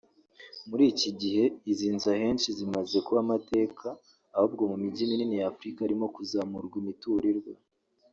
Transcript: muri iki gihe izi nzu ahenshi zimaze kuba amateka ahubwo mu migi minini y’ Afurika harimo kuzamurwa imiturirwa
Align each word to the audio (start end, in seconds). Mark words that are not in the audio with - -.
muri 0.69 0.83
iki 0.93 1.09
gihe 1.21 1.43
izi 1.71 1.87
nzu 1.95 2.07
ahenshi 2.15 2.47
zimaze 2.57 2.97
kuba 3.05 3.19
amateka 3.25 3.87
ahubwo 4.35 4.63
mu 4.69 4.75
migi 4.83 5.03
minini 5.11 5.33
y’ 5.41 5.47
Afurika 5.51 5.79
harimo 5.85 6.05
kuzamurwa 6.15 6.75
imiturirwa 6.81 7.53